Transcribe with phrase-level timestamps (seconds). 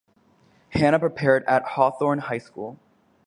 [0.69, 2.79] Hannah prepped at Hawthorne High School.